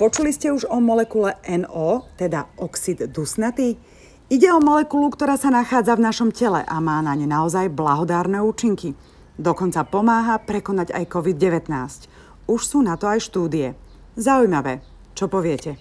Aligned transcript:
Počuli 0.00 0.32
ste 0.32 0.48
už 0.48 0.64
o 0.72 0.80
molekule 0.80 1.36
NO, 1.44 2.08
teda 2.16 2.48
oxid 2.56 3.04
dusnatý? 3.12 3.76
Ide 4.32 4.48
o 4.48 4.56
molekulu, 4.56 5.12
ktorá 5.12 5.36
sa 5.36 5.52
nachádza 5.52 5.92
v 5.92 6.08
našom 6.08 6.32
tele 6.32 6.64
a 6.64 6.76
má 6.80 7.04
na 7.04 7.12
ne 7.12 7.28
naozaj 7.28 7.68
blahodárne 7.68 8.40
účinky. 8.40 8.96
Dokonca 9.36 9.84
pomáha 9.84 10.40
prekonať 10.40 10.96
aj 10.96 11.04
COVID-19. 11.04 11.68
Už 12.48 12.60
sú 12.64 12.80
na 12.80 12.96
to 12.96 13.12
aj 13.12 13.28
štúdie. 13.28 13.76
Zaujímavé. 14.16 14.80
Čo 15.12 15.28
poviete? 15.28 15.76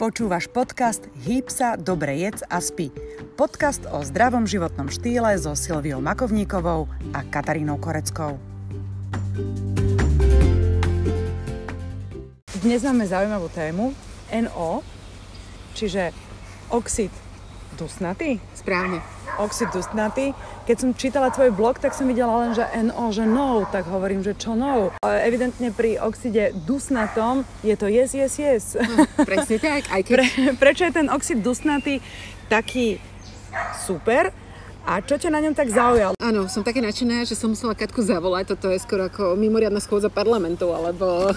Počúvaš 0.00 0.48
podcast 0.48 1.04
Hýb 1.28 1.52
sa, 1.52 1.76
dobre 1.76 2.16
jedz 2.24 2.40
a 2.48 2.56
spí. 2.64 2.88
Podcast 3.36 3.84
o 3.84 4.00
zdravom 4.00 4.48
životnom 4.48 4.88
štýle 4.88 5.36
so 5.36 5.52
Silviou 5.52 6.00
Makovníkovou 6.00 6.88
a 7.12 7.20
Katarínou 7.20 7.76
Koreckou. 7.76 8.40
Dnes 12.64 12.80
máme 12.80 13.04
zaujímavú 13.04 13.52
tému 13.52 13.92
NO, 14.32 14.80
čiže 15.76 16.16
oxid 16.72 17.12
dusnatý. 17.76 18.40
Správne 18.56 19.04
oxid 19.40 19.72
dusnatý. 19.72 20.36
Keď 20.68 20.76
som 20.76 20.90
čítala 20.92 21.32
tvoj 21.32 21.50
blog, 21.56 21.80
tak 21.80 21.96
som 21.96 22.06
videla 22.06 22.46
len, 22.46 22.50
že 22.52 22.64
NO, 22.84 23.10
že 23.10 23.24
no, 23.24 23.64
tak 23.68 23.88
hovorím, 23.88 24.20
že 24.20 24.36
čo 24.36 24.52
no. 24.52 24.92
Evidentne 25.02 25.72
pri 25.72 25.96
oxide 25.98 26.52
dusnatom 26.54 27.42
je 27.64 27.74
to 27.74 27.88
yes, 27.88 28.12
yes, 28.12 28.36
yes. 28.36 28.64
No, 28.76 29.04
presne 29.24 29.56
tak. 29.56 29.88
Aj 29.88 30.00
keď... 30.04 30.12
Pre, 30.14 30.24
prečo 30.60 30.82
je 30.86 30.92
ten 30.92 31.08
oxid 31.08 31.40
dusnatý 31.40 31.98
taký 32.52 33.00
super? 33.82 34.32
A 34.88 35.04
čo 35.04 35.20
ťa 35.20 35.28
na 35.28 35.44
ňom 35.44 35.52
tak 35.52 35.68
zaujalo? 35.68 36.16
Áno, 36.16 36.48
som 36.48 36.64
také 36.64 36.80
nadšená, 36.80 37.28
že 37.28 37.36
som 37.36 37.52
musela 37.52 37.76
Katku 37.76 38.00
zavolať. 38.00 38.56
Toto 38.56 38.72
je 38.72 38.80
skoro 38.80 39.06
ako 39.06 39.36
mimoriadna 39.36 39.78
schôdza 39.78 40.08
parlamentu, 40.08 40.72
alebo 40.72 41.30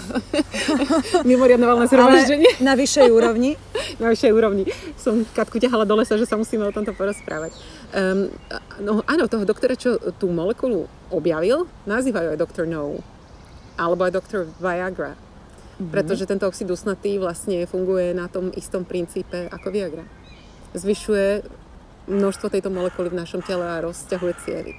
mimoriadne 1.28 1.68
valné 1.68 1.86
zhromaždenie. 1.86 2.50
na 2.64 2.72
vyššej 2.72 3.08
úrovni? 3.12 3.54
na 4.02 4.08
vyššej 4.10 4.32
úrovni. 4.32 4.64
Som 4.96 5.28
Katku 5.36 5.60
ťahala 5.60 5.84
do 5.84 5.94
lesa, 5.94 6.16
že 6.16 6.24
sa 6.24 6.40
musíme 6.40 6.64
o 6.64 6.72
tomto 6.72 6.96
porozprávať. 6.96 7.52
Um, 7.92 8.32
no 8.80 9.04
áno, 9.04 9.28
toho 9.28 9.44
doktora, 9.44 9.76
čo 9.76 10.00
tú 10.16 10.32
molekulu 10.32 10.88
objavil, 11.12 11.68
nazývajú 11.84 12.34
aj 12.34 12.40
doktor 12.40 12.64
No. 12.64 12.98
Alebo 13.76 14.06
aj 14.08 14.12
doktor 14.14 14.48
Viagra. 14.56 15.14
Mm-hmm. 15.14 15.90
Pretože 15.90 16.24
tento 16.24 16.46
oxid 16.46 16.70
usnatý 16.70 17.18
vlastne 17.18 17.66
funguje 17.66 18.14
na 18.14 18.30
tom 18.30 18.54
istom 18.54 18.86
princípe 18.86 19.50
ako 19.50 19.74
Viagra. 19.74 20.06
Zvyšuje 20.74 21.42
množstvo 22.06 22.46
tejto 22.52 22.68
molekuly 22.68 23.08
v 23.08 23.18
našom 23.20 23.40
tele 23.40 23.64
a 23.64 23.80
rozťahuje 23.84 24.34
cievy. 24.44 24.72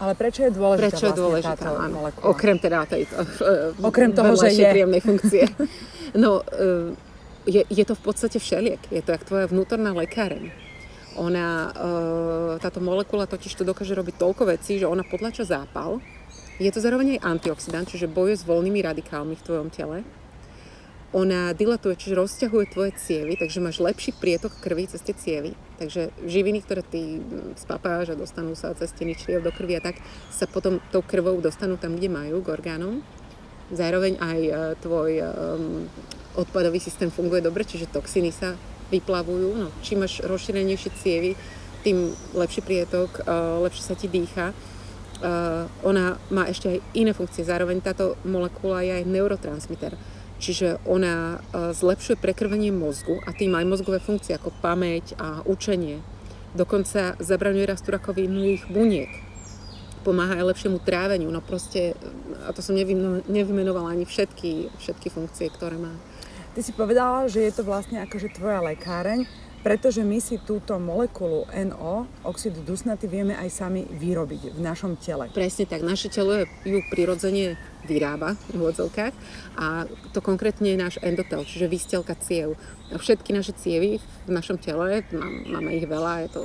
Ale 0.00 0.16
prečo 0.16 0.48
je 0.48 0.52
dôležitá 0.56 0.96
prečo 0.96 1.04
je 1.04 1.12
vlastne 1.12 1.20
dôležitá, 1.20 1.56
táto 1.60 1.76
áno. 1.76 1.94
molekula? 2.00 2.24
Okrem 2.32 2.56
teda 2.56 2.88
tejto 2.88 3.14
uh, 3.20 3.84
Okrem 3.84 4.10
toho, 4.16 4.32
že 4.32 4.48
je. 4.56 4.64
príjemnej 4.64 5.02
funkcie. 5.04 5.44
no, 6.24 6.40
uh, 6.40 6.96
je, 7.44 7.60
je 7.68 7.84
to 7.84 7.92
v 7.92 8.02
podstate 8.02 8.40
všeliek. 8.40 8.80
Je 8.88 9.04
to 9.04 9.12
jak 9.12 9.24
tvoja 9.28 9.44
vnútorná 9.48 9.92
lekáreň. 9.92 10.70
Ona, 11.18 11.74
táto 12.62 12.78
molekula 12.78 13.26
totiž 13.26 13.58
to 13.58 13.66
dokáže 13.66 13.98
robiť 13.98 14.14
toľko 14.14 14.46
vecí, 14.46 14.78
že 14.78 14.86
ona 14.86 15.02
potlača 15.02 15.42
zápal. 15.42 15.98
Je 16.62 16.70
to 16.70 16.78
zároveň 16.78 17.18
aj 17.18 17.26
antioxidant, 17.26 17.90
čiže 17.90 18.06
bojuje 18.06 18.38
s 18.38 18.46
voľnými 18.46 18.78
radikálmi 18.78 19.34
v 19.34 19.42
tvojom 19.42 19.68
tele 19.74 20.06
ona 21.10 21.50
dilatuje, 21.50 21.98
čiže 21.98 22.14
rozťahuje 22.14 22.66
tvoje 22.70 22.94
cievy, 22.94 23.34
takže 23.34 23.58
máš 23.58 23.82
lepší 23.82 24.14
prietok 24.14 24.54
krvi 24.62 24.86
cez 24.86 25.02
tie 25.02 25.14
cievy. 25.14 25.58
Takže 25.82 26.14
živiny, 26.22 26.62
ktoré 26.62 26.86
ty 26.86 27.18
mm, 27.18 27.58
spapáš 27.58 28.14
a 28.14 28.20
dostanú 28.20 28.54
sa 28.54 28.70
cez 28.78 28.94
steny 28.94 29.18
čriev 29.18 29.42
do 29.42 29.50
krvi 29.50 29.74
a 29.74 29.82
tak, 29.82 29.98
sa 30.30 30.46
potom 30.46 30.78
tou 30.94 31.02
krvou 31.02 31.34
dostanú 31.42 31.74
tam, 31.74 31.98
kde 31.98 32.06
majú, 32.06 32.38
k 32.46 32.54
orgánom. 32.54 33.02
Zároveň 33.74 34.22
aj 34.22 34.40
uh, 34.46 34.54
tvoj 34.78 35.10
um, 35.18 35.90
odpadový 36.38 36.78
systém 36.78 37.10
funguje 37.10 37.42
dobre, 37.42 37.66
čiže 37.66 37.90
toxiny 37.90 38.30
sa 38.30 38.54
vyplavujú. 38.94 39.50
No, 39.58 39.74
čím 39.82 40.06
máš 40.06 40.22
rozšírenejšie 40.22 40.90
cievy, 40.94 41.34
tým 41.82 42.14
lepší 42.38 42.62
prietok, 42.62 43.26
uh, 43.26 43.58
lepšie 43.66 43.82
sa 43.82 43.98
ti 43.98 44.06
dýcha. 44.06 44.54
Uh, 45.20 45.66
ona 45.82 46.22
má 46.30 46.46
ešte 46.46 46.70
aj 46.70 46.78
iné 46.94 47.10
funkcie. 47.10 47.42
Zároveň 47.42 47.82
táto 47.82 48.14
molekula 48.22 48.86
je 48.86 49.02
aj 49.02 49.10
neurotransmiter 49.10 49.98
Čiže 50.40 50.80
ona 50.88 51.36
e, 51.36 51.76
zlepšuje 51.76 52.16
prekrvenie 52.16 52.72
mozgu 52.72 53.20
a 53.28 53.36
tým 53.36 53.52
aj 53.52 53.68
mozgové 53.68 54.00
funkcie 54.00 54.32
ako 54.32 54.56
pamäť 54.64 55.12
a 55.20 55.44
učenie. 55.44 56.00
Dokonca 56.56 57.20
zabraňuje 57.20 57.68
rastu 57.68 57.92
rakovinových 57.92 58.64
buniek. 58.72 59.12
Pomáha 60.00 60.40
aj 60.40 60.56
lepšiemu 60.56 60.80
tráveniu. 60.80 61.28
No 61.28 61.44
proste, 61.44 61.92
a 62.48 62.56
to 62.56 62.64
som 62.64 62.72
nevymenovala 63.28 63.92
ani 63.92 64.08
všetky, 64.08 64.72
všetky 64.80 65.12
funkcie, 65.12 65.52
ktoré 65.52 65.76
má. 65.76 65.92
Ty 66.56 66.60
si 66.64 66.72
povedala, 66.72 67.28
že 67.28 67.44
je 67.44 67.52
to 67.54 67.62
vlastne 67.62 68.00
akože 68.02 68.32
tvoja 68.34 68.64
lekáreň 68.64 69.28
pretože 69.60 70.00
my 70.00 70.16
si 70.20 70.40
túto 70.40 70.76
molekulu 70.80 71.44
NO, 71.52 72.08
oxid 72.24 72.56
dusnatý, 72.64 73.04
vieme 73.06 73.36
aj 73.36 73.48
sami 73.52 73.84
vyrobiť 73.84 74.56
v 74.56 74.60
našom 74.60 74.96
tele. 74.96 75.28
Presne 75.32 75.68
tak. 75.68 75.84
Naše 75.84 76.08
telo 76.08 76.32
ju 76.64 76.80
prirodzene 76.88 77.60
vyrába 77.84 78.36
v 78.52 78.60
úvodzovkách 78.60 79.14
a 79.56 79.88
to 80.12 80.20
konkrétne 80.20 80.68
je 80.68 80.78
náš 80.80 80.94
endotel, 81.00 81.44
čiže 81.44 81.68
výstelka 81.68 82.12
ciev. 82.20 82.56
Všetky 82.92 83.32
naše 83.32 83.56
cievy 83.56 84.00
v 84.28 84.30
našom 84.30 84.60
tele, 84.60 85.04
máme 85.48 85.72
ich 85.76 85.88
veľa, 85.88 86.28
je 86.28 86.28
to 86.28 86.42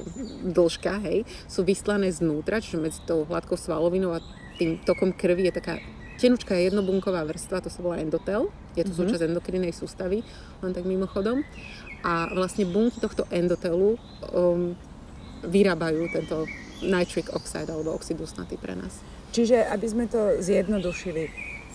dĺžka, 0.55 1.03
hej, 1.03 1.27
sú 1.47 1.67
vyslané 1.67 2.11
znútra, 2.11 2.63
čiže 2.63 2.79
medzi 2.79 2.99
tou 3.03 3.27
hladkou 3.27 3.59
svalovinou 3.59 4.15
a 4.15 4.23
tým 4.55 4.79
tokom 4.87 5.11
krvi 5.11 5.51
je 5.51 5.59
taká 5.59 5.75
tenučká 6.19 6.55
jednobunková 6.55 7.23
vrstva, 7.27 7.63
to 7.63 7.69
sa 7.69 7.83
volá 7.83 7.99
endotel, 7.99 8.49
je 8.75 8.83
to 8.83 8.91
mm-hmm. 8.91 8.99
súčasť 8.99 9.23
endokrinnej 9.27 9.73
sústavy, 9.75 10.23
len 10.63 10.71
tak 10.71 10.87
mimochodom 10.87 11.43
a 12.05 12.29
vlastne 12.31 12.69
bunky 12.69 13.01
tohto 13.01 13.25
endotelu 13.33 13.97
um, 14.31 14.77
vyrábajú 15.45 16.05
tento 16.13 16.45
nitric 16.85 17.31
oxide 17.33 17.71
alebo 17.71 17.95
oxid 17.95 18.19
dusnatý 18.19 18.59
pre 18.59 18.77
nás. 18.77 19.01
Čiže, 19.33 19.67
aby 19.67 19.87
sme 19.89 20.05
to 20.07 20.39
zjednodušili, 20.39 21.23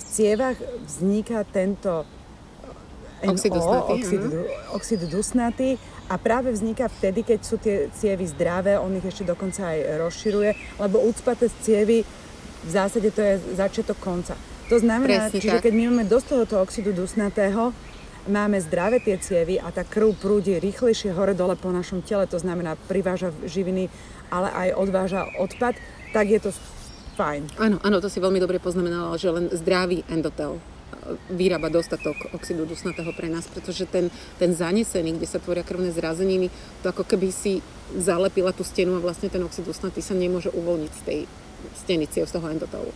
v 0.00 0.02
cievach 0.08 0.56
vzniká 0.88 1.44
tento 1.44 2.08
NO, 3.20 3.36
oxid 3.36 3.52
dusnatý, 3.52 3.92
oxid, 3.92 4.22
oxid 4.72 5.00
dusnatý 5.12 5.70
a 6.08 6.16
práve 6.16 6.56
vzniká 6.56 6.88
vtedy, 6.88 7.20
keď 7.20 7.40
sú 7.44 7.60
tie 7.60 7.92
cievy 7.92 8.24
zdravé, 8.24 8.80
on 8.80 8.96
ich 8.96 9.04
ešte 9.04 9.28
dokonca 9.28 9.76
aj 9.76 10.00
rozširuje, 10.00 10.50
lebo 10.80 11.04
ucpaté 11.04 11.52
cievy 11.60 12.00
v 12.64 12.70
zásade 12.70 13.08
to 13.10 13.20
je 13.20 13.34
začiatok 13.56 13.96
konca. 14.00 14.36
To 14.70 14.78
znamená, 14.78 15.26
Presne 15.26 15.40
čiže 15.42 15.58
tak. 15.58 15.64
keď 15.66 15.72
my 15.74 15.82
máme 15.90 16.04
dosť 16.06 16.26
tohoto 16.30 16.54
oxidu 16.62 16.94
dusnatého, 16.94 17.74
máme 18.30 18.60
zdravé 18.62 19.02
tie 19.02 19.18
cievy 19.18 19.58
a 19.58 19.74
tá 19.74 19.82
krv 19.82 20.14
prúdi 20.14 20.60
rýchlejšie 20.62 21.10
hore-dole 21.10 21.58
po 21.58 21.74
našom 21.74 22.06
tele, 22.06 22.30
to 22.30 22.38
znamená 22.38 22.78
priváža 22.86 23.34
živiny, 23.42 23.90
ale 24.30 24.52
aj 24.52 24.68
odváža 24.78 25.26
odpad, 25.42 25.74
tak 26.14 26.30
je 26.30 26.38
to 26.38 26.50
fajn. 27.18 27.50
Áno, 27.58 27.76
áno, 27.82 27.98
to 27.98 28.06
si 28.06 28.22
veľmi 28.22 28.38
dobre 28.38 28.62
poznamenala, 28.62 29.18
že 29.18 29.32
len 29.34 29.50
zdravý 29.50 30.06
endotel 30.06 30.56
e, 30.56 30.60
vyrába 31.34 31.66
dostatok 31.66 32.14
oxidu 32.30 32.62
dusnatého 32.62 33.10
pre 33.16 33.26
nás, 33.26 33.50
pretože 33.50 33.90
ten, 33.90 34.06
ten 34.38 34.54
zanesený, 34.54 35.18
kde 35.18 35.26
sa 35.26 35.42
tvoria 35.42 35.66
krvné 35.66 35.90
zrazeniny, 35.90 36.46
to 36.84 36.94
ako 36.94 37.02
keby 37.02 37.34
si 37.34 37.58
zalepila 37.98 38.54
tú 38.54 38.62
stenu 38.62 38.94
a 38.94 39.02
vlastne 39.02 39.26
ten 39.26 39.42
oxid 39.42 39.66
dusnatý 39.66 39.98
sa 39.98 40.14
nemôže 40.14 40.52
uvoľniť 40.54 40.92
z 40.94 41.02
tej 41.02 41.20
steny 41.76 42.06
ciev, 42.08 42.28
z 42.28 42.36
toho 42.36 42.46
endotelu. 42.48 42.92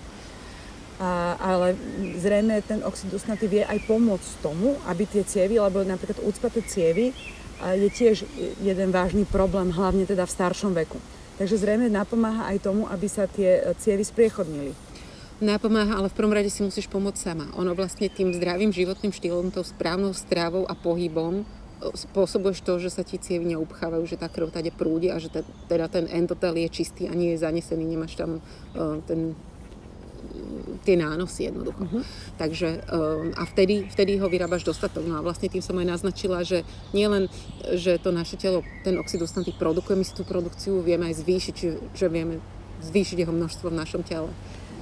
A, 1.02 1.34
ale 1.42 1.74
zrejme 2.22 2.62
ten 2.62 2.80
oxid 2.86 3.10
dusnatý 3.10 3.50
vie 3.50 3.62
aj 3.66 3.82
pomôcť 3.90 4.30
tomu, 4.40 4.78
aby 4.86 5.04
tie 5.10 5.26
cievy, 5.26 5.58
lebo 5.58 5.82
napríklad 5.82 6.22
úcpaté 6.22 6.62
cievy 6.62 7.10
je 7.62 7.88
tiež 7.90 8.28
jeden 8.60 8.88
vážny 8.92 9.24
problém, 9.24 9.72
hlavne 9.72 10.04
teda 10.04 10.26
v 10.26 10.34
staršom 10.34 10.74
veku. 10.74 10.98
Takže 11.34 11.58
zrejme 11.58 11.90
napomáha 11.90 12.46
aj 12.54 12.62
tomu, 12.62 12.86
aby 12.86 13.06
sa 13.10 13.26
tie 13.26 13.58
e, 13.58 13.74
cievy 13.82 14.06
spriechodnili. 14.06 14.70
Napomáha, 15.42 15.98
ale 15.98 16.06
v 16.06 16.14
prvom 16.14 16.30
rade 16.30 16.46
si 16.46 16.62
musíš 16.62 16.86
pomôcť 16.86 17.18
sama. 17.18 17.50
Ono 17.58 17.74
vlastne 17.74 18.06
tým 18.06 18.30
zdravým 18.30 18.70
životným 18.70 19.10
štýlom, 19.10 19.50
tou 19.50 19.66
správnou 19.66 20.14
stravou 20.14 20.62
a 20.70 20.78
pohybom 20.78 21.42
spôsobuješ 21.92 22.64
to, 22.64 22.80
že 22.80 22.88
sa 22.88 23.04
ti 23.04 23.20
cievy 23.20 23.52
neupchávajú, 23.52 24.04
že 24.08 24.16
tá 24.16 24.32
krv 24.32 24.48
tade 24.48 24.72
prúdi 24.72 25.12
a 25.12 25.20
že 25.20 25.28
teda 25.68 25.86
ten 25.92 26.08
endotel 26.08 26.56
je 26.56 26.68
čistý 26.72 27.10
a 27.10 27.12
nie 27.12 27.36
je 27.36 27.44
zanesený, 27.44 27.84
nemáš 27.84 28.16
tam 28.16 28.40
uh, 28.40 29.02
ten 29.04 29.36
tie 30.84 30.96
nánosy 30.96 31.48
jednoducho. 31.48 31.84
Uh-huh. 31.84 32.02
Takže 32.36 32.84
um, 32.88 33.32
a 33.36 33.44
vtedy, 33.48 33.88
vtedy 33.88 34.20
ho 34.20 34.28
vyrábaš 34.28 34.64
dostatok. 34.64 35.04
No 35.04 35.20
a 35.20 35.24
vlastne 35.24 35.48
tým 35.48 35.64
som 35.64 35.76
aj 35.80 35.86
naznačila, 35.88 36.44
že 36.44 36.64
nie 36.92 37.08
len, 37.08 37.28
že 37.76 37.96
to 38.00 38.12
naše 38.12 38.36
telo 38.36 38.60
ten 38.84 38.96
oxid 39.00 39.20
dusnatý 39.20 39.52
produkuje, 39.56 39.96
my 39.96 40.04
si 40.04 40.16
tú 40.16 40.24
produkciu 40.24 40.80
vieme 40.84 41.08
aj 41.08 41.24
zvýšiť, 41.24 41.56
že 41.96 42.06
vieme 42.08 42.40
zvýšiť 42.84 43.16
jeho 43.24 43.32
množstvo 43.32 43.72
v 43.72 43.78
našom 43.80 44.02
tele. 44.04 44.28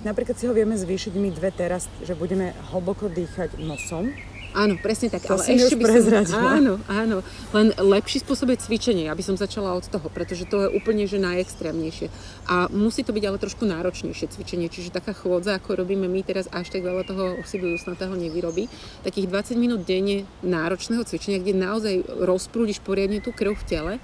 Napríklad 0.03 0.35
si 0.35 0.51
ho 0.51 0.55
vieme 0.55 0.75
zvýšiť 0.75 1.15
my 1.15 1.31
dve 1.31 1.55
teraz, 1.55 1.87
že 2.03 2.19
budeme 2.19 2.51
hlboko 2.75 3.07
dýchať 3.07 3.63
nosom 3.63 4.11
Áno, 4.53 4.77
presne 4.77 5.09
tak. 5.09 5.25
To 5.25 5.41
ale 5.41 5.45
ešte 5.57 5.81
by 5.81 5.85
som, 6.29 6.45
áno, 6.45 6.75
áno. 6.85 7.25
Len 7.57 7.73
lepší 7.81 8.21
spôsob 8.21 8.53
je 8.53 8.65
cvičenie, 8.69 9.09
aby 9.09 9.25
som 9.25 9.37
začala 9.37 9.73
od 9.73 9.85
toho, 9.89 10.07
pretože 10.13 10.45
to 10.45 10.65
je 10.65 10.69
úplne 10.73 11.09
že 11.09 11.17
najextrémnejšie. 11.17 12.13
A 12.53 12.69
musí 12.69 13.01
to 13.01 13.17
byť 13.17 13.25
ale 13.25 13.41
trošku 13.41 13.65
náročnejšie 13.65 14.29
cvičenie, 14.29 14.69
čiže 14.69 14.93
taká 14.93 15.17
chôdza, 15.17 15.57
ako 15.57 15.85
robíme 15.85 16.05
my 16.05 16.21
teraz, 16.21 16.53
až 16.53 16.69
tak 16.69 16.85
veľa 16.85 17.09
toho 17.09 17.41
oxidu 17.41 17.73
dusnatého 17.73 18.13
nevyrobí. 18.13 18.69
Takých 19.05 19.57
20 19.57 19.57
minút 19.57 19.81
denne 19.89 20.29
náročného 20.45 21.05
cvičenia, 21.09 21.41
kde 21.41 21.57
naozaj 21.57 21.95
rozprúdiš 22.21 22.85
poriadne 22.85 23.25
tú 23.25 23.33
krv 23.33 23.57
v 23.57 23.65
tele, 23.65 23.95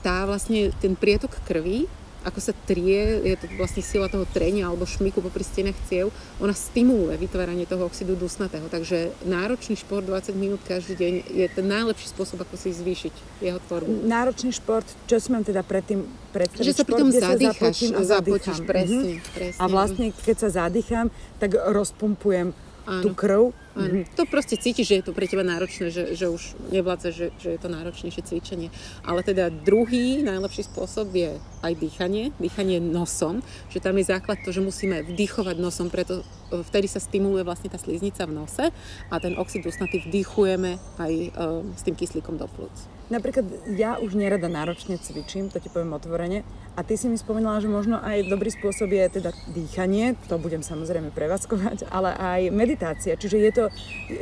tá 0.00 0.24
vlastne 0.24 0.72
ten 0.80 0.96
prietok 0.96 1.36
krvi 1.44 1.84
ako 2.22 2.40
sa 2.40 2.54
trie, 2.66 3.22
je 3.22 3.36
to 3.38 3.46
vlastne 3.58 3.82
sila 3.82 4.06
toho 4.06 4.26
trenia 4.30 4.70
alebo 4.70 4.86
šmiku 4.86 5.22
popri 5.22 5.42
stenách 5.42 5.78
ciev, 5.86 6.14
ona 6.38 6.54
stimuluje 6.54 7.18
vytváranie 7.18 7.66
toho 7.66 7.86
oxidu 7.86 8.14
dusnatého. 8.14 8.66
Takže 8.70 9.12
náročný 9.26 9.74
šport 9.78 10.06
20 10.06 10.34
minút 10.38 10.60
každý 10.64 10.94
deň 10.98 11.14
je 11.28 11.46
ten 11.50 11.66
najlepší 11.66 12.06
spôsob, 12.10 12.42
ako 12.42 12.54
si 12.54 12.70
zvýšiť 12.74 13.14
jeho 13.42 13.58
tvorbu. 13.66 14.06
Náročný 14.06 14.54
šport, 14.54 14.86
čo 15.10 15.18
si 15.18 15.28
mám 15.34 15.42
teda 15.42 15.66
predtým 15.66 16.06
predstaviť? 16.30 16.66
Že 16.66 16.74
sa 16.74 16.84
pri 16.86 16.94
tom 16.94 17.10
zadýchaš, 17.10 17.76
sa 17.90 18.04
zapotíš, 18.18 18.58
presne, 18.64 19.02
mm-hmm. 19.18 19.34
presne. 19.34 19.60
A 19.60 19.64
vlastne, 19.68 20.06
keď 20.14 20.36
sa 20.36 20.48
zadýcham, 20.66 21.06
tak 21.42 21.54
rozpumpujem 21.58 22.54
Áno. 22.86 23.02
tú 23.02 23.10
krv. 23.14 23.42
Mm-hmm. 23.72 24.16
To 24.20 24.28
proste 24.28 24.60
cítiš, 24.60 24.92
že 24.92 24.96
je 25.00 25.04
to 25.08 25.16
pre 25.16 25.24
teba 25.24 25.40
náročné, 25.40 25.88
že, 25.88 26.12
že 26.12 26.28
už 26.28 26.56
nevládze, 26.68 27.08
že, 27.08 27.26
že 27.40 27.48
je 27.56 27.60
to 27.60 27.72
náročnejšie 27.72 28.22
cvičenie. 28.28 28.68
Ale 29.00 29.24
teda 29.24 29.48
druhý 29.48 30.20
najlepší 30.20 30.68
spôsob 30.68 31.08
je 31.16 31.40
aj 31.64 31.72
dýchanie, 31.80 32.36
dýchanie 32.36 32.84
nosom, 32.84 33.40
že 33.72 33.80
tam 33.80 33.96
je 33.96 34.10
základ 34.12 34.36
to, 34.44 34.52
že 34.52 34.60
musíme 34.60 35.00
vdýchovať 35.06 35.56
nosom, 35.56 35.88
preto 35.88 36.20
e, 36.52 36.60
vtedy 36.60 36.90
sa 36.90 37.00
stimuluje 37.00 37.46
vlastne 37.46 37.72
tá 37.72 37.80
sliznica 37.80 38.28
v 38.28 38.36
nose 38.36 38.64
a 39.08 39.14
ten 39.16 39.38
oxid 39.40 39.64
dusnatý 39.64 40.04
vdýchujeme 40.04 40.76
aj 41.00 41.12
um, 41.32 41.72
s 41.72 41.82
tým 41.86 41.96
kyslíkom 41.96 42.36
do 42.36 42.50
plúc. 42.50 42.74
Napríklad 43.12 43.44
ja 43.76 44.00
už 44.00 44.16
nerada 44.16 44.48
náročne 44.48 44.96
cvičím, 44.96 45.52
to 45.52 45.60
ti 45.60 45.68
poviem 45.68 45.92
otvorene. 45.92 46.48
A 46.72 46.80
ty 46.80 46.96
si 46.96 47.04
mi 47.12 47.20
spomínala, 47.20 47.60
že 47.60 47.68
možno 47.68 48.00
aj 48.00 48.24
dobrý 48.24 48.48
spôsob 48.48 48.88
je 48.88 49.20
teda 49.20 49.36
dýchanie, 49.52 50.16
to 50.24 50.40
budem 50.40 50.64
samozrejme 50.64 51.12
prevádzkovať, 51.12 51.92
ale 51.92 52.16
aj 52.16 52.40
meditácia. 52.48 53.12
Čiže 53.12 53.36
je 53.36 53.52
to, 53.52 53.61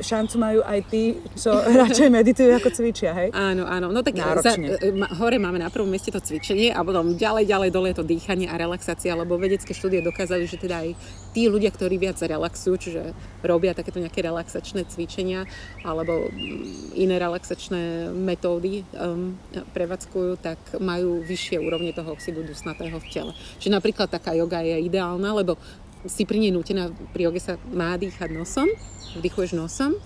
šancu 0.01 0.35
majú 0.41 0.61
aj 0.67 0.81
tí, 0.91 1.17
čo 1.39 1.55
radšej 1.83 2.09
meditujú 2.11 2.51
ako 2.57 2.69
cvičia, 2.75 3.15
hej? 3.15 3.29
Áno, 3.31 3.65
áno. 3.69 3.95
No 3.95 4.01
tak 4.03 4.19
za, 4.19 4.57
e, 4.57 4.93
hore 5.21 5.39
máme 5.39 5.61
na 5.63 5.71
prvom 5.71 5.89
mieste 5.89 6.11
to 6.11 6.19
cvičenie 6.19 6.75
a 6.75 6.81
potom 6.83 7.15
ďalej, 7.15 7.47
ďalej 7.47 7.71
dole 7.71 7.87
je 7.93 7.97
to 8.01 8.05
dýchanie 8.07 8.47
a 8.51 8.55
relaxácia, 8.59 9.15
lebo 9.15 9.39
vedecké 9.39 9.71
štúdie 9.71 10.03
dokázali, 10.03 10.45
že 10.49 10.61
teda 10.61 10.83
aj 10.83 10.89
tí 11.37 11.47
ľudia, 11.47 11.71
ktorí 11.71 11.97
viac 12.01 12.19
relaxujú, 12.19 12.75
čiže 12.77 13.03
robia 13.47 13.77
takéto 13.77 14.03
nejaké 14.03 14.25
relaxačné 14.25 14.85
cvičenia 14.91 15.47
alebo 15.87 16.29
mm, 16.29 16.99
iné 16.99 17.17
relaxačné 17.17 18.11
metódy, 18.15 18.83
um, 18.99 19.39
prevádzkujú, 19.73 20.33
tak 20.43 20.59
majú 20.83 21.23
vyššie 21.23 21.63
úrovne 21.63 21.95
toho 21.95 22.11
oxidu 22.13 22.43
dusnatého 22.43 22.99
v 22.99 23.07
tele. 23.11 23.33
Čiže 23.63 23.75
napríklad 23.75 24.11
taká 24.11 24.35
joga 24.35 24.63
je 24.65 24.83
ideálna, 24.83 25.31
lebo 25.37 25.57
si 26.09 26.25
pri 26.25 26.41
nej 26.41 26.53
nutená, 26.53 26.89
pri 27.13 27.29
joge 27.29 27.41
sa 27.45 27.61
má 27.69 27.93
dýchať 28.01 28.33
nosom, 28.33 28.69
vdychuješ 29.19 29.57
nosom 29.59 29.97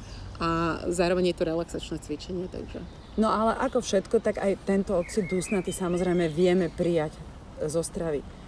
a 0.40 0.80
zároveň 0.88 1.30
je 1.30 1.36
to 1.36 1.44
relaxačné 1.44 1.96
cvičenie. 2.00 2.46
Takže. 2.48 2.80
No 3.20 3.30
ale 3.30 3.54
ako 3.58 3.84
všetko, 3.84 4.18
tak 4.18 4.42
aj 4.42 4.58
tento 4.66 4.98
oxid 4.98 5.30
dusnatý 5.30 5.70
samozrejme 5.70 6.26
vieme 6.30 6.72
prijať 6.72 7.14
zo 7.70 7.82
stravy 7.84 8.43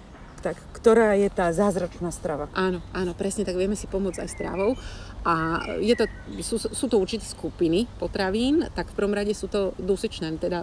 tak 0.47 0.63
ktorá 0.79 1.19
je 1.19 1.27
tá 1.27 1.51
zázračná 1.51 2.15
strava? 2.15 2.47
Áno, 2.55 2.79
áno, 2.95 3.11
presne 3.19 3.43
tak 3.43 3.59
vieme 3.59 3.75
si 3.75 3.91
pomôcť 3.91 4.23
aj 4.23 4.31
stravou. 4.31 4.79
A 5.27 5.59
je 5.83 5.99
to, 5.99 6.07
sú, 6.39 6.55
sú 6.63 6.87
to 6.87 7.03
určité 7.03 7.27
skupiny 7.27 7.91
potravín, 7.99 8.63
tak 8.79 8.95
v 8.95 9.03
prvom 9.03 9.11
rade 9.11 9.35
sú 9.35 9.51
to 9.51 9.75
dusičné, 9.75 10.39
teda 10.39 10.63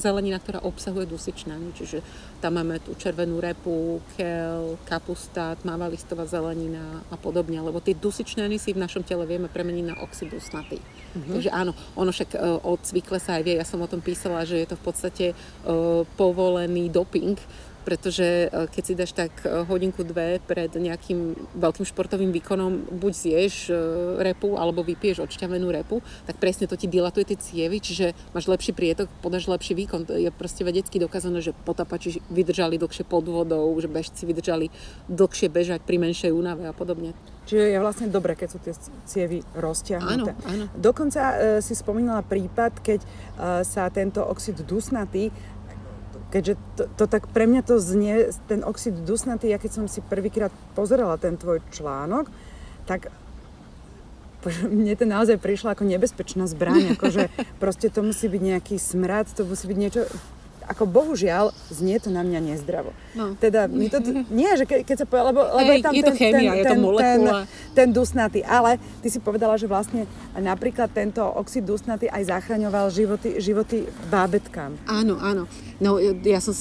zelenina, 0.00 0.40
ktorá 0.40 0.64
obsahuje 0.64 1.04
dusičné. 1.04 1.60
Čiže 1.76 2.00
tam 2.40 2.56
máme 2.56 2.80
tú 2.80 2.96
červenú 2.96 3.36
repu, 3.36 4.00
kel, 4.16 4.80
kapusta, 4.88 5.60
tmavá 5.60 5.92
listová 5.92 6.24
zelenina 6.24 7.04
a 7.12 7.20
podobne, 7.20 7.60
lebo 7.60 7.84
tie 7.84 7.92
dusičné 7.92 8.48
si 8.56 8.72
v 8.72 8.80
našom 8.80 9.04
tele 9.04 9.28
vieme 9.28 9.52
premeniť 9.52 9.84
na 9.84 10.00
oxid 10.00 10.32
dusnatý. 10.32 10.80
Mm-hmm. 10.80 11.34
Takže 11.36 11.50
áno, 11.52 11.76
ono 11.92 12.08
však 12.08 12.32
e, 12.32 12.38
od 12.64 12.80
cvikle 12.80 13.20
sa 13.20 13.36
aj 13.36 13.42
vie, 13.44 13.60
ja 13.60 13.68
som 13.68 13.84
o 13.84 13.90
tom 13.90 14.00
písala, 14.00 14.48
že 14.48 14.56
je 14.56 14.68
to 14.72 14.76
v 14.80 14.84
podstate 14.88 15.26
uh, 15.32 16.04
povolený 16.16 16.88
doping, 16.88 17.36
pretože 17.88 18.52
e, 18.52 18.68
keď 18.68 18.82
si 18.84 18.92
dáš 18.92 19.16
tak 19.16 19.32
e, 19.48 19.64
hodinku, 19.64 20.04
dve 20.04 20.44
pred 20.44 20.68
nejakým 20.68 21.32
veľkým 21.56 21.88
športovým 21.88 22.36
výkonom, 22.36 22.92
buď 23.00 23.12
zješ 23.16 23.72
e, 23.72 23.74
repu, 24.20 24.60
alebo 24.60 24.84
vypiješ 24.84 25.24
odšťavenú 25.24 25.72
repu, 25.72 26.04
tak 26.28 26.36
presne 26.36 26.68
to 26.68 26.76
ti 26.76 26.84
dilatuje 26.84 27.32
tie 27.32 27.40
cievy, 27.40 27.80
čiže 27.80 28.12
máš 28.36 28.44
lepší 28.44 28.76
prietok, 28.76 29.08
podáš 29.24 29.48
lepší 29.48 29.72
výkon. 29.72 30.04
To 30.04 30.20
je 30.20 30.28
proste 30.28 30.68
vedecky 30.68 31.00
dokázané, 31.00 31.40
že 31.40 31.56
potapači 31.64 32.20
vydržali 32.28 32.76
dlhšie 32.76 33.08
pod 33.08 33.24
vodou, 33.24 33.72
že 33.80 33.88
bežci 33.88 34.28
vydržali 34.28 34.68
dlhšie 35.08 35.48
bežať 35.48 35.80
pri 35.80 35.96
menšej 35.96 36.28
únave 36.28 36.68
a 36.68 36.76
podobne. 36.76 37.16
Čiže 37.48 37.72
je 37.72 37.80
vlastne 37.80 38.12
dobré, 38.12 38.36
keď 38.36 38.48
sú 38.52 38.58
tie 38.60 38.76
cievy 39.08 39.40
rozťahnuté. 39.56 40.36
Áno, 40.36 40.44
áno. 40.44 40.64
Dokonca 40.76 41.22
e, 41.32 41.36
si 41.64 41.72
spomínala 41.72 42.20
prípad, 42.20 42.84
keď 42.84 43.00
e, 43.00 43.08
sa 43.64 43.88
tento 43.88 44.20
oxid 44.20 44.60
dusnatý 44.68 45.32
keďže 46.28 46.54
to, 46.76 46.82
to 46.96 47.04
tak 47.08 47.28
pre 47.32 47.48
mňa 47.48 47.62
to 47.64 47.80
znie, 47.80 48.32
ten 48.48 48.60
oxid 48.64 48.94
dusnatý, 49.04 49.48
ja 49.48 49.56
keď 49.56 49.82
som 49.82 49.84
si 49.88 50.04
prvýkrát 50.04 50.52
pozerala 50.76 51.16
ten 51.16 51.40
tvoj 51.40 51.64
článok, 51.72 52.28
tak 52.84 53.08
mne 54.46 54.94
to 54.94 55.04
naozaj 55.04 55.36
prišlo 55.40 55.74
ako 55.74 55.84
nebezpečná 55.88 56.46
zbraň, 56.46 56.88
akože 56.96 57.32
proste 57.58 57.88
to 57.90 58.04
musí 58.04 58.28
byť 58.30 58.42
nejaký 58.42 58.76
smrad, 58.76 59.26
to 59.32 59.48
musí 59.48 59.66
byť 59.66 59.78
niečo, 59.78 60.02
ako 60.68 60.84
bohužiaľ, 60.84 61.56
znie 61.72 61.96
to 61.96 62.12
na 62.12 62.20
mňa 62.20 62.54
nezdravo. 62.54 62.92
No. 63.16 63.32
Teda 63.40 63.64
mi 63.64 63.88
to, 63.88 64.04
nie, 64.30 64.52
že 64.54 64.68
ke, 64.68 64.84
keď 64.84 64.96
sa 65.04 65.06
povedala, 65.08 65.32
lebo, 65.32 65.42
lebo 65.56 65.70
je 65.72 65.80
tam 65.80 65.92
je 65.96 66.04
ten, 66.04 66.16
chémia, 66.16 66.52
ten, 66.52 66.58
je 66.60 66.64
ten, 66.64 66.80
ten, 66.84 67.20
ten 67.72 67.88
dusnatý, 67.88 68.40
ale 68.44 68.76
ty 69.00 69.08
si 69.08 69.18
povedala, 69.18 69.56
že 69.56 69.64
vlastne 69.64 70.04
napríklad 70.36 70.92
tento 70.92 71.24
oxid 71.24 71.64
dusnatý 71.64 72.06
aj 72.12 72.28
zachraňoval 72.28 72.92
životy, 72.92 73.40
životy 73.40 73.88
bábetkám. 74.12 74.76
Áno, 74.84 75.16
áno. 75.18 75.48
No 75.78 75.94
ja 76.02 76.42
som 76.42 76.58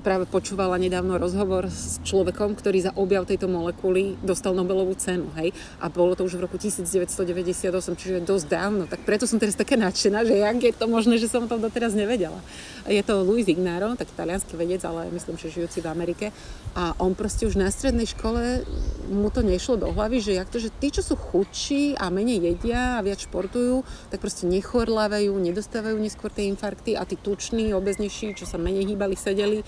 práve 0.00 0.24
počúvala 0.24 0.80
nedávno 0.80 1.20
rozhovor 1.20 1.68
s 1.68 2.00
človekom, 2.08 2.56
ktorý 2.56 2.88
za 2.88 2.92
objav 2.96 3.28
tejto 3.28 3.52
molekuly 3.52 4.16
dostal 4.24 4.56
Nobelovú 4.56 4.96
cenu, 4.96 5.28
hej? 5.36 5.52
A 5.76 5.92
bolo 5.92 6.16
to 6.16 6.24
už 6.24 6.40
v 6.40 6.48
roku 6.48 6.56
1998, 6.56 7.68
čiže 8.00 8.24
dosť 8.24 8.46
dávno. 8.48 8.88
Tak 8.88 9.04
preto 9.04 9.28
som 9.28 9.36
teraz 9.36 9.60
taká 9.60 9.76
nadšená, 9.76 10.24
že 10.24 10.40
jak 10.40 10.56
je 10.56 10.72
to 10.72 10.88
možné, 10.88 11.20
že 11.20 11.28
som 11.28 11.44
to 11.44 11.60
doteraz 11.60 11.92
nevedela. 11.92 12.40
Je 12.88 13.04
to 13.04 13.20
Luis 13.20 13.44
Ignaro, 13.44 13.92
tak 13.92 14.08
talianský 14.16 14.56
vedec, 14.56 14.80
ale 14.88 15.12
myslím, 15.12 15.36
že 15.36 15.52
žijúci 15.52 15.84
v 15.84 15.92
Amerike. 15.92 16.26
A 16.72 16.96
on 16.96 17.12
proste 17.12 17.44
už 17.44 17.60
na 17.60 17.68
strednej 17.68 18.08
škole 18.08 18.64
mu 19.12 19.28
to 19.28 19.44
nešlo 19.44 19.76
do 19.76 19.92
hlavy, 19.92 20.24
že 20.24 20.40
jak 20.40 20.48
to, 20.48 20.56
že 20.56 20.72
tí, 20.80 20.88
čo 20.88 21.04
sú 21.04 21.12
chudší 21.12 21.92
a 22.00 22.08
menej 22.08 22.40
jedia 22.40 22.96
a 22.96 23.04
viac 23.04 23.20
športujú, 23.20 23.84
tak 24.08 24.24
proste 24.24 24.48
nechorlávajú, 24.48 25.28
nedostávajú 25.36 26.00
neskôr 26.00 26.32
tie 26.32 26.48
infarkty 26.48 26.96
a 26.96 27.04
tí 27.04 27.20
tuční, 27.20 27.76
obeznejší, 27.98 28.38
čo 28.38 28.46
sa 28.46 28.62
menej 28.62 28.94
hýbali, 28.94 29.18
sedeli, 29.18 29.58
e, 29.58 29.64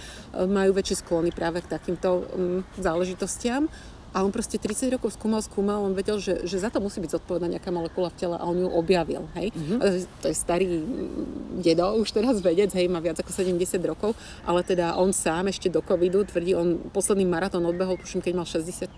majú 0.46 0.70
väčšie 0.70 1.02
sklony 1.02 1.34
práve 1.34 1.66
k 1.66 1.66
takýmto 1.66 2.22
um, 2.30 2.62
záležitostiam. 2.78 3.66
A 4.10 4.26
on 4.26 4.34
proste 4.34 4.58
30 4.58 4.99
rokov 4.99 5.14
skúmal, 5.14 5.38
skúmal, 5.38 5.87
on 5.87 5.94
vedel, 5.94 6.18
že, 6.18 6.42
že 6.42 6.58
za 6.58 6.66
to 6.66 6.82
musí 6.82 6.99
byť 6.99 7.14
zodpovedná 7.14 7.46
nejaká 7.46 7.70
molekula 7.70 8.10
v 8.10 8.18
tele 8.18 8.34
a 8.34 8.42
on 8.42 8.58
ju 8.58 8.66
objavil, 8.66 9.30
hej. 9.38 9.54
Mm-hmm. 9.54 9.78
To 10.18 10.26
je 10.26 10.34
starý 10.34 10.66
mm, 10.66 11.62
dedo, 11.62 11.94
už 11.94 12.10
teraz 12.10 12.42
vedec, 12.42 12.75
hej, 12.75 12.90
má 12.90 12.99
viac 12.99 13.22
ako 13.22 13.30
70 13.30 13.62
rokov, 13.87 14.18
ale 14.42 14.66
teda 14.66 14.99
on 14.99 15.14
sám 15.14 15.46
ešte 15.54 15.70
do 15.70 15.78
covidu 15.78 16.26
tvrdí, 16.26 16.58
on 16.58 16.90
posledný 16.90 17.22
maratón 17.22 17.62
odbehol, 17.62 18.02
tuším, 18.02 18.18
keď 18.18 18.34
mal 18.34 18.46
64 18.50 18.90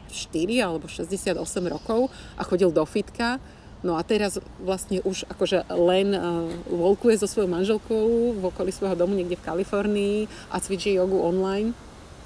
alebo 0.64 0.88
68 0.88 1.36
rokov 1.68 2.08
a 2.40 2.42
chodil 2.48 2.72
do 2.72 2.84
fitka 2.88 3.36
No 3.82 3.98
a 3.98 4.06
teraz 4.06 4.38
vlastne 4.62 5.02
už 5.02 5.26
akože 5.26 5.66
len 5.74 6.14
uh, 6.14 6.46
volkuje 6.70 7.18
so 7.18 7.26
svojou 7.26 7.50
manželkou 7.50 8.38
v 8.38 8.42
okolí 8.46 8.70
svojho 8.70 8.94
domu 8.94 9.18
niekde 9.18 9.34
v 9.34 9.46
Kalifornii 9.46 10.16
a 10.54 10.56
cvičí 10.62 10.94
jogu 10.94 11.18
online. 11.18 11.74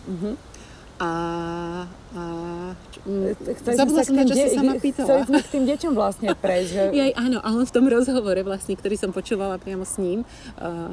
Uh-huh. 0.04 0.36
A 0.98 1.10
a, 2.16 2.22
mm, 3.04 3.36
zabudla 3.76 4.02
som 4.06 4.16
čo 4.16 4.32
de- 4.32 4.48
si 4.48 4.56
sama 4.56 4.74
pýtala. 4.80 5.04
Chceli 5.04 5.22
sme 5.28 5.40
k 5.44 5.48
tým 5.52 5.64
deťom 5.68 5.92
vlastne 5.92 6.28
prejsť. 6.32 6.70
Že... 6.72 6.82
Jej, 6.96 7.12
áno, 7.12 7.38
ale 7.44 7.54
on 7.60 7.66
v 7.68 7.74
tom 7.76 7.86
rozhovore 7.92 8.40
vlastne, 8.40 8.72
ktorý 8.72 8.96
som 8.96 9.10
počúvala 9.12 9.60
priamo 9.60 9.84
s 9.84 10.00
ním, 10.00 10.24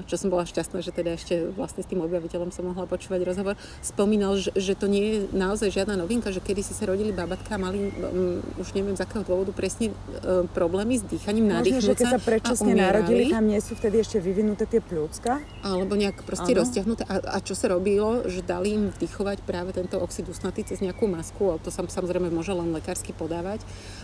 čo 0.10 0.16
som 0.20 0.28
bola 0.28 0.44
šťastná, 0.44 0.84
že 0.84 0.92
teda 0.92 1.16
ešte 1.16 1.48
vlastne 1.56 1.80
s 1.80 1.88
tým 1.88 2.04
objaviteľom 2.04 2.52
som 2.52 2.68
mohla 2.68 2.84
počúvať 2.90 3.24
rozhovor, 3.24 3.56
spomínal, 3.80 4.36
že, 4.36 4.52
že 4.60 4.76
to 4.76 4.92
nie 4.92 5.04
je 5.06 5.18
naozaj 5.32 5.72
žiadna 5.72 5.96
novinka, 5.96 6.34
že 6.34 6.44
kedy 6.44 6.60
si 6.60 6.76
sa 6.76 6.90
rodili 6.92 7.16
babatka 7.16 7.56
a 7.56 7.60
mali, 7.62 7.94
um, 7.94 8.44
už 8.60 8.76
neviem 8.76 9.00
z 9.00 9.08
akého 9.08 9.24
dôvodu 9.24 9.56
presne 9.56 9.96
uh, 9.96 10.44
problémy 10.52 11.00
s 11.00 11.08
dýchaním, 11.08 11.56
nádychnúť 11.56 11.88
že 11.88 11.96
keď 11.96 12.08
sa 12.10 12.20
predčasne 12.20 12.74
narodili, 12.76 13.32
tam 13.32 13.48
nie 13.48 13.62
sú 13.64 13.80
vtedy 13.80 14.04
ešte 14.04 14.20
vyvinuté 14.20 14.68
tie 14.68 14.84
plúcka? 14.84 15.40
Alebo 15.64 15.96
nejak 15.96 16.26
proste 16.28 16.52
ano. 16.52 16.66
rozťahnuté. 16.66 17.08
A, 17.08 17.16
a 17.22 17.38
čo 17.40 17.56
sa 17.56 17.72
robilo, 17.72 18.28
že 18.28 18.44
dali 18.44 18.76
im 18.76 18.84
vdychovať 18.92 19.46
práve 19.46 19.72
tento 19.72 19.93
oxid 20.00 20.26
usnatý 20.30 20.64
cez 20.64 20.80
nejakú 20.80 21.06
masku, 21.10 21.54
ale 21.54 21.60
to 21.62 21.70
sa 21.70 21.86
samozrejme 21.86 22.32
môže 22.34 22.54
len 22.54 22.72
lekársky 22.74 23.14
podávať. 23.14 23.62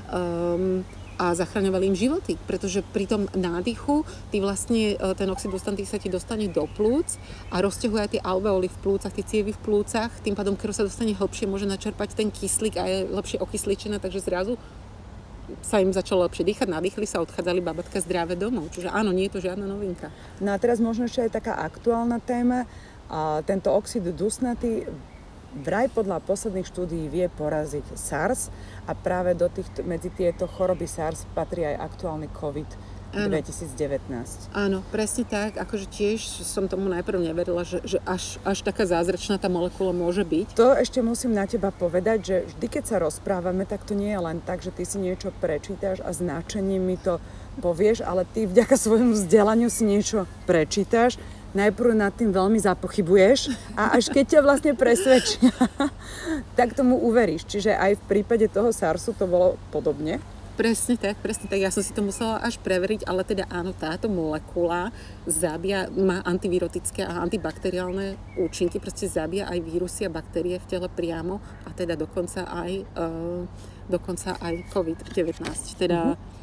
Um, 0.10 0.86
a 1.19 1.36
zachraňovali 1.36 1.91
im 1.91 2.00
životy, 2.00 2.39
pretože 2.48 2.79
pri 2.96 3.03
tom 3.03 3.27
nádychu 3.36 4.08
ty 4.31 4.39
vlastne, 4.39 4.96
e, 4.96 5.15
ten 5.19 5.27
oxid 5.27 5.51
dusnatý 5.51 5.84
sa 5.84 6.00
ti 6.00 6.08
dostane 6.08 6.48
do 6.48 6.63
plúc 6.63 7.19
a 7.51 7.60
rozťahuje 7.60 8.00
aj 8.00 8.12
tie 8.15 8.22
alveoly 8.24 8.72
v 8.72 8.77
plúcach, 8.79 9.12
tie 9.12 9.27
cievy 9.27 9.51
v 9.51 9.60
plúcach, 9.60 10.08
tým 10.24 10.31
pádom 10.31 10.55
krv 10.55 10.72
sa 10.72 10.88
dostane 10.88 11.12
hlbšie, 11.12 11.51
môže 11.51 11.67
načerpať 11.67 12.15
ten 12.15 12.31
kyslík 12.31 12.79
a 12.79 12.88
je 12.88 12.98
lepšie 13.12 13.36
okysličená, 13.43 14.00
takže 14.00 14.24
zrazu 14.24 14.55
sa 15.60 15.84
im 15.84 15.91
začalo 15.91 16.24
lepšie 16.24 16.48
dýchať, 16.48 16.72
nadýchli 16.72 17.03
sa, 17.03 17.19
odchádzali 17.19 17.60
babatka 17.60 18.00
zdravé 18.00 18.39
domov. 18.39 18.72
Čiže 18.72 18.88
áno, 18.88 19.12
nie 19.12 19.27
je 19.27 19.34
to 19.36 19.43
žiadna 19.43 19.65
novinka. 19.67 20.13
No 20.39 20.55
a 20.55 20.62
teraz 20.62 20.79
možno 20.79 21.10
ešte 21.10 21.25
aj 21.25 21.31
taká 21.36 21.53
aktuálna 21.60 22.22
téma. 22.24 22.69
A 23.10 23.41
tento 23.41 23.74
oxid 23.74 24.05
dusnatý 24.13 24.86
vraj 25.53 25.89
podľa 25.89 26.22
posledných 26.24 26.68
štúdií 26.68 27.10
vie 27.10 27.27
poraziť 27.29 27.98
SARS 27.98 28.53
a 28.86 28.94
práve 28.94 29.34
do 29.34 29.50
tých, 29.50 29.68
medzi 29.86 30.13
tieto 30.13 30.46
choroby 30.46 30.86
SARS 30.86 31.25
patrí 31.34 31.65
aj 31.65 31.82
aktuálny 31.94 32.29
COVID. 32.34 33.00
Áno. 33.10 33.41
2019. 33.41 34.53
Áno, 34.53 34.86
presne 34.94 35.25
tak. 35.25 35.58
Akože 35.58 35.89
tiež 35.89 36.46
som 36.46 36.70
tomu 36.70 36.94
najprv 36.94 37.18
neverila, 37.18 37.65
že, 37.65 37.82
že 37.82 37.98
až, 38.06 38.38
až 38.46 38.62
taká 38.62 38.86
zázračná 38.86 39.41
tá 39.41 39.50
molekula 39.50 39.89
môže 39.89 40.22
byť. 40.22 40.53
To 40.53 40.77
ešte 40.77 41.01
musím 41.01 41.34
na 41.34 41.50
teba 41.50 41.74
povedať, 41.74 42.18
že 42.22 42.36
vždy, 42.53 42.68
keď 42.70 42.84
sa 42.86 43.01
rozprávame, 43.01 43.65
tak 43.65 43.82
to 43.82 43.98
nie 43.98 44.13
je 44.13 44.22
len 44.22 44.38
tak, 44.46 44.62
že 44.62 44.70
ty 44.70 44.86
si 44.86 45.01
niečo 45.01 45.34
prečítaš 45.41 46.06
a 46.06 46.13
značením 46.13 46.86
mi 46.86 47.01
to 47.01 47.18
povieš, 47.58 48.06
ale 48.06 48.29
ty 48.29 48.46
vďaka 48.46 48.77
svojmu 48.77 49.18
vzdelaniu 49.18 49.74
si 49.74 49.89
niečo 49.89 50.29
prečítaš 50.46 51.18
najprv 51.53 51.98
nad 51.98 52.13
tým 52.13 52.29
veľmi 52.29 52.60
zapochybuješ 52.62 53.53
a 53.74 53.98
až 53.98 54.13
keď 54.13 54.38
ťa 54.38 54.39
vlastne 54.46 54.72
presvedčia, 54.77 55.50
tak 56.60 56.77
tomu 56.77 57.01
uveríš. 57.01 57.46
Čiže 57.50 57.74
aj 57.74 57.98
v 57.98 58.03
prípade 58.06 58.46
toho 58.50 58.70
SARSu 58.70 59.18
to 59.18 59.25
bolo 59.25 59.58
podobne. 59.74 60.22
Presne 60.60 61.00
tak, 61.00 61.15
presne 61.24 61.48
tak. 61.48 61.63
Ja 61.63 61.72
som 61.72 61.79
si 61.79 61.96
to 61.96 62.03
musela 62.03 62.36
až 62.44 62.60
preveriť, 62.60 63.08
ale 63.08 63.24
teda 63.24 63.48
áno, 63.48 63.72
táto 63.72 64.12
molekula 64.12 64.91
zabia, 65.24 65.88
má 65.88 66.20
antivirotické 66.27 67.00
a 67.08 67.24
antibakteriálne 67.24 68.20
účinky, 68.36 68.75
proste 68.75 69.08
zabia 69.08 69.48
aj 69.48 69.56
vírusy 69.63 70.03
a 70.03 70.12
baktérie 70.12 70.60
v 70.60 70.68
tele 70.68 70.91
priamo 70.91 71.39
a 71.63 71.72
teda 71.72 71.96
dokonca 71.96 72.44
aj, 72.44 72.72
uh, 72.91 73.48
dokonca 73.88 74.36
aj 74.36 74.68
COVID-19. 74.75 75.48
Teda 75.79 76.12
mm-hmm. 76.12 76.38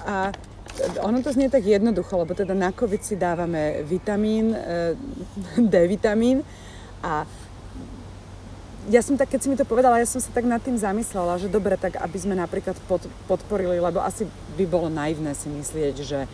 A 0.00 0.32
ono 1.00 1.22
to 1.22 1.32
znie 1.32 1.50
tak 1.50 1.64
jednoducho, 1.64 2.16
lebo 2.18 2.32
teda 2.34 2.54
na 2.54 2.72
COVID 2.72 3.02
si 3.02 3.16
dávame 3.16 3.82
vitamín, 3.84 4.52
eh, 4.56 4.94
D 5.58 5.74
vitamín 5.88 6.42
a 7.04 7.24
ja 8.88 9.04
som 9.04 9.14
tak, 9.14 9.30
keď 9.30 9.40
si 9.44 9.48
mi 9.52 9.60
to 9.60 9.68
povedala, 9.68 10.00
ja 10.00 10.08
som 10.08 10.18
sa 10.18 10.32
tak 10.32 10.48
nad 10.48 10.58
tým 10.58 10.74
zamyslela, 10.74 11.38
že 11.38 11.52
dobre, 11.52 11.76
tak 11.76 12.00
aby 12.00 12.18
sme 12.18 12.34
napríklad 12.34 12.74
pod, 12.88 13.04
podporili, 13.28 13.76
lebo 13.76 14.00
asi 14.00 14.24
by 14.56 14.64
bolo 14.66 14.88
naivné 14.88 15.36
si 15.36 15.52
myslieť, 15.52 15.94
že 16.00 16.24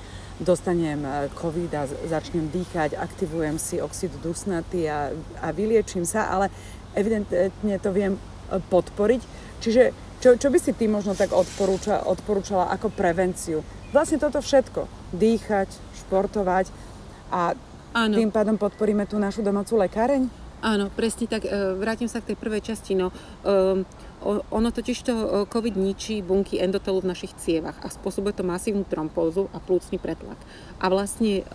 dostanem 0.41 1.01
eh, 1.03 1.29
COVID 1.37 1.71
a 1.75 1.83
začnem 2.09 2.49
dýchať, 2.53 2.97
aktivujem 2.97 3.57
si 3.59 3.83
oxid 3.83 4.13
dusnatý 4.23 4.87
a, 4.89 5.13
a 5.43 5.49
vyliečím 5.51 6.05
sa, 6.05 6.29
ale 6.31 6.53
evidentne 6.95 7.77
to 7.83 7.91
viem 7.93 8.17
eh, 8.17 8.61
podporiť. 8.61 9.23
Čiže 9.61 9.83
čo, 10.21 10.37
čo 10.41 10.49
by 10.49 10.59
si 10.61 10.73
ty 10.73 10.89
možno 10.89 11.13
tak 11.13 11.33
odporúča, 11.37 12.09
odporúčala 12.09 12.73
ako 12.73 12.89
prevenciu? 12.89 13.61
Vlastne 13.97 14.21
toto 14.21 14.45
všetko. 14.45 14.85
Dýchať, 15.17 15.73
športovať 16.05 16.69
a 17.33 17.57
Áno. 17.97 18.13
tým 18.13 18.29
pádom 18.29 18.61
podporíme 18.61 19.09
tú 19.09 19.17
našu 19.17 19.41
domácu 19.41 19.73
lekáreň? 19.81 20.29
Áno, 20.61 20.93
presne 20.93 21.25
tak. 21.25 21.49
E, 21.49 21.73
vrátim 21.81 22.05
sa 22.05 22.21
k 22.21 22.33
tej 22.33 22.37
prvej 22.37 22.61
časti. 22.61 22.93
No, 22.93 23.09
um, 23.41 23.89
ono 24.53 24.69
totiž 24.69 24.99
to 25.01 25.15
e, 25.17 25.27
COVID 25.49 25.81
ničí 25.81 26.21
bunky 26.21 26.61
endotelu 26.61 27.01
v 27.01 27.09
našich 27.09 27.33
cievach 27.41 27.81
a 27.81 27.89
spôsobuje 27.89 28.37
to 28.37 28.45
masívnu 28.45 28.85
trombózu 28.85 29.49
a 29.57 29.65
plúcný 29.65 29.97
pretlak. 29.97 30.37
A 30.77 30.93
vlastne 30.93 31.49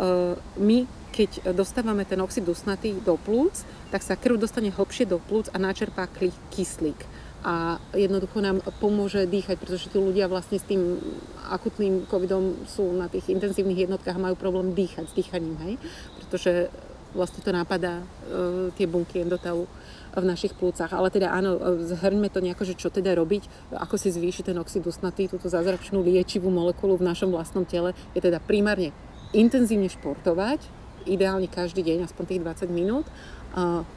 my, 0.57 0.89
keď 1.13 1.53
dostávame 1.53 2.09
ten 2.09 2.17
oxid 2.25 2.41
dusnatý 2.41 2.97
do 3.05 3.21
plúc, 3.21 3.53
tak 3.93 4.01
sa 4.01 4.17
krv 4.17 4.41
dostane 4.41 4.73
hlbšie 4.73 5.05
do 5.05 5.21
plúc 5.21 5.45
a 5.53 5.61
načerpá 5.61 6.09
kyslík 6.49 7.05
a 7.41 7.81
jednoducho 7.97 8.37
nám 8.37 8.61
pomôže 8.77 9.25
dýchať, 9.25 9.57
pretože 9.57 9.89
tí 9.89 9.97
ľudia 9.97 10.29
vlastne 10.29 10.61
s 10.61 10.65
tým 10.65 11.01
akutným 11.49 12.05
covidom 12.05 12.53
sú 12.69 12.93
na 12.93 13.09
tých 13.09 13.33
intenzívnych 13.33 13.89
jednotkách 13.89 14.13
a 14.13 14.25
majú 14.29 14.35
problém 14.37 14.77
dýchať 14.77 15.09
s 15.09 15.17
dýchaním, 15.17 15.57
hej? 15.65 15.73
pretože 16.21 16.69
vlastne 17.11 17.43
to 17.43 17.51
napadá 17.51 17.99
uh, 17.99 18.71
tie 18.77 18.87
bunky 18.87 19.19
endotelu 19.19 19.67
v 20.11 20.25
našich 20.27 20.53
plúcach. 20.55 20.91
Ale 20.91 21.07
teda 21.07 21.31
áno, 21.31 21.55
zhrňme 21.79 22.27
to 22.27 22.43
nejako, 22.43 22.67
že 22.67 22.75
čo 22.75 22.91
teda 22.91 23.15
robiť, 23.15 23.73
ako 23.75 23.95
si 23.95 24.11
zvýšiť 24.11 24.51
ten 24.51 24.57
oxid 24.59 24.83
usnatý, 24.83 25.31
túto 25.31 25.47
zázračnú 25.47 26.03
liečivú 26.03 26.51
molekulu 26.51 26.99
v 26.99 27.07
našom 27.07 27.31
vlastnom 27.31 27.63
tele, 27.63 27.95
je 28.11 28.19
teda 28.19 28.43
primárne 28.43 28.91
intenzívne 29.31 29.87
športovať, 29.87 30.59
ideálne 31.07 31.47
každý 31.47 31.81
deň, 31.81 32.05
aspoň 32.05 32.23
tých 32.27 32.43
20 32.43 32.69
minút 32.69 33.07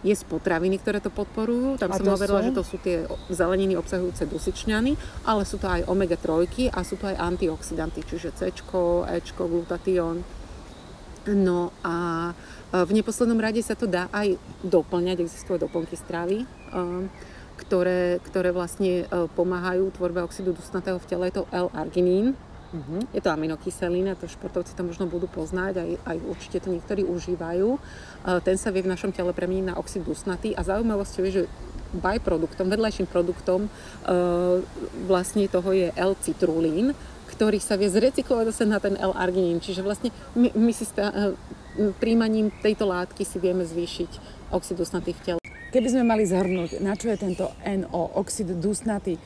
je 0.02 0.14
z 0.14 0.24
potraviny, 0.26 0.82
ktoré 0.82 0.98
to 0.98 1.14
podporujú. 1.14 1.78
Tam 1.78 1.94
a 1.94 1.98
som 2.02 2.10
hovorila, 2.10 2.42
že 2.42 2.50
to 2.50 2.66
sú 2.66 2.76
tie 2.82 3.06
zeleniny 3.30 3.78
obsahujúce 3.78 4.26
dusičňany, 4.26 4.98
ale 5.22 5.46
sú 5.46 5.62
to 5.62 5.70
aj 5.70 5.86
omega-3 5.86 6.74
a 6.74 6.82
sú 6.82 6.98
to 6.98 7.06
aj 7.06 7.22
antioxidanty, 7.22 8.02
čiže 8.02 8.34
C, 8.34 8.50
E, 8.50 9.20
glutatión. 9.38 10.26
No 11.24 11.70
a 11.86 12.34
v 12.74 12.90
neposlednom 12.90 13.38
rade 13.38 13.62
sa 13.62 13.78
to 13.78 13.86
dá 13.86 14.10
aj 14.10 14.34
doplňať, 14.66 15.22
existujú 15.22 15.62
doplnky 15.62 15.94
stravy, 15.94 16.42
ktoré, 17.54 18.18
ktoré 18.26 18.50
vlastne 18.50 19.06
pomáhajú 19.38 19.94
tvorbe 19.94 20.20
oxidu 20.26 20.50
dusnatého 20.50 20.98
v 20.98 21.06
tele. 21.06 21.30
Je 21.30 21.38
to 21.38 21.48
L-arginín, 21.54 22.34
Uh-huh. 22.74 23.06
Je 23.14 23.22
to 23.22 23.30
aminokyselina, 23.30 24.18
to 24.18 24.26
športovci 24.26 24.74
to 24.74 24.82
možno 24.82 25.06
budú 25.06 25.30
poznať, 25.30 25.78
aj, 25.78 25.90
aj 26.10 26.16
určite 26.26 26.58
to 26.58 26.74
niektorí 26.74 27.06
užívajú. 27.06 27.78
Ten 28.42 28.56
sa 28.58 28.74
vie 28.74 28.82
v 28.82 28.90
našom 28.90 29.14
tele 29.14 29.30
premeniť 29.30 29.70
na 29.70 29.78
oxid 29.78 30.02
dusnatý 30.02 30.58
a 30.58 30.66
zaujímavosťou 30.66 31.22
je, 31.30 31.32
že 31.38 31.42
byproduktom, 31.94 32.66
vedľajším 32.66 33.06
produktom 33.06 33.70
vlastne 35.06 35.46
toho 35.46 35.70
je 35.70 35.94
L-citrulín, 35.94 36.98
ktorý 37.30 37.62
sa 37.62 37.78
vie 37.78 37.86
zrecyklovať 37.86 38.50
zase 38.50 38.66
na 38.66 38.82
ten 38.82 38.98
L-arginín. 38.98 39.62
Čiže 39.62 39.86
vlastne 39.86 40.10
my, 40.34 40.50
my 40.58 40.72
si 40.74 40.82
stá, 40.82 41.30
príjmaním 42.02 42.50
tejto 42.58 42.90
látky 42.90 43.22
si 43.22 43.38
vieme 43.38 43.62
zvýšiť 43.62 44.10
oxid 44.50 44.74
dusnatý 44.74 45.14
v 45.14 45.20
tele. 45.22 45.40
Keby 45.70 45.88
sme 45.90 46.02
mali 46.06 46.22
zhrnúť, 46.26 46.82
na 46.82 46.94
čo 46.94 47.10
je 47.10 47.18
tento 47.18 47.50
NO, 47.62 48.18
oxid 48.18 48.50
dusnatý, 48.58 49.18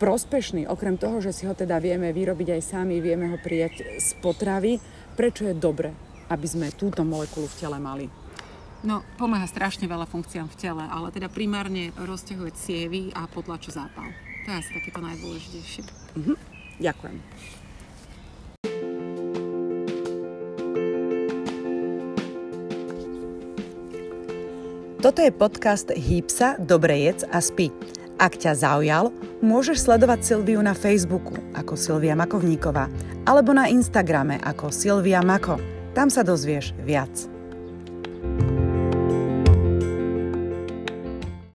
prospešný, 0.00 0.64
okrem 0.64 0.96
toho, 0.96 1.20
že 1.20 1.36
si 1.36 1.44
ho 1.44 1.52
teda 1.52 1.76
vieme 1.76 2.08
vyrobiť 2.08 2.56
aj 2.56 2.62
sami, 2.64 3.04
vieme 3.04 3.28
ho 3.28 3.36
prijať 3.36 4.00
z 4.00 4.08
potravy, 4.24 4.80
prečo 5.12 5.44
je 5.44 5.52
dobre, 5.52 5.92
aby 6.32 6.46
sme 6.48 6.72
túto 6.72 7.04
molekulu 7.04 7.44
v 7.44 7.58
tele 7.60 7.76
mali? 7.76 8.08
No, 8.80 9.04
pomáha 9.20 9.44
strašne 9.44 9.84
veľa 9.84 10.08
funkciám 10.08 10.48
v 10.48 10.56
tele, 10.56 10.80
ale 10.88 11.12
teda 11.12 11.28
primárne 11.28 11.92
rozťahuje 12.00 12.50
cievy 12.56 13.12
a 13.12 13.28
potlačuje 13.28 13.76
zápal. 13.76 14.08
To 14.48 14.48
je 14.48 14.56
asi 14.56 14.70
takéto 14.72 15.04
najdôležitejšie. 15.04 15.82
Mhm. 16.16 16.32
Ďakujem. 16.80 17.18
Toto 25.00 25.24
je 25.24 25.32
podcast 25.32 25.92
Hýpsa, 25.92 26.60
Dobre 26.60 27.08
jedz 27.08 27.24
a 27.28 27.40
spí. 27.40 27.72
Ak 28.20 28.36
ťa 28.36 28.52
zaujal, 28.52 29.12
môžeš 29.40 29.88
sledovať 29.88 30.20
Silviu 30.24 30.60
na 30.60 30.76
Facebooku 30.76 31.36
ako 31.54 31.78
Silvia 31.78 32.16
Makovníková 32.16 32.88
alebo 33.24 33.54
na 33.54 33.68
Instagrame 33.70 34.40
ako 34.42 34.72
Silvia 34.74 35.24
Mako. 35.24 35.60
Tam 35.96 36.12
sa 36.12 36.26
dozvieš 36.26 36.76
viac. 36.82 37.29